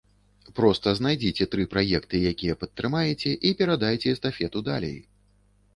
[0.59, 4.97] Проста знайдзіце тры праекты, якія падтрымаеце, і перадайце эстафету далей.